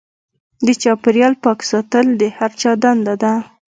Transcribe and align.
د 0.65 0.67
چاپیریال 0.81 1.33
پاک 1.43 1.59
ساتل 1.71 2.05
د 2.21 2.23
هر 2.37 2.51
چا 2.61 2.71
دنده 2.81 3.15
ده. 3.21 3.33